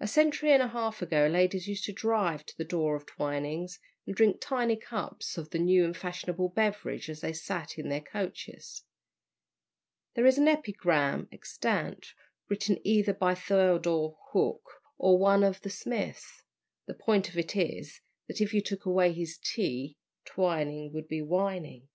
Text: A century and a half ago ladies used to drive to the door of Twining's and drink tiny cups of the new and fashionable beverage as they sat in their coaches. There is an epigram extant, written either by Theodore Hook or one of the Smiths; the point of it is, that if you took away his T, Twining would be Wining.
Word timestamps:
A 0.00 0.08
century 0.08 0.50
and 0.52 0.62
a 0.62 0.68
half 0.68 1.02
ago 1.02 1.26
ladies 1.26 1.68
used 1.68 1.84
to 1.84 1.92
drive 1.92 2.46
to 2.46 2.56
the 2.56 2.64
door 2.64 2.96
of 2.96 3.04
Twining's 3.04 3.78
and 4.06 4.16
drink 4.16 4.38
tiny 4.40 4.76
cups 4.76 5.36
of 5.36 5.50
the 5.50 5.58
new 5.58 5.84
and 5.84 5.94
fashionable 5.94 6.48
beverage 6.48 7.10
as 7.10 7.20
they 7.20 7.34
sat 7.34 7.76
in 7.76 7.90
their 7.90 8.00
coaches. 8.00 8.84
There 10.14 10.24
is 10.24 10.38
an 10.38 10.48
epigram 10.48 11.28
extant, 11.30 12.14
written 12.48 12.78
either 12.82 13.12
by 13.12 13.34
Theodore 13.34 14.16
Hook 14.30 14.62
or 14.96 15.18
one 15.18 15.44
of 15.44 15.60
the 15.60 15.68
Smiths; 15.68 16.44
the 16.86 16.94
point 16.94 17.28
of 17.28 17.36
it 17.36 17.54
is, 17.54 18.00
that 18.28 18.40
if 18.40 18.54
you 18.54 18.62
took 18.62 18.86
away 18.86 19.12
his 19.12 19.36
T, 19.36 19.98
Twining 20.24 20.94
would 20.94 21.08
be 21.08 21.20
Wining. 21.20 21.90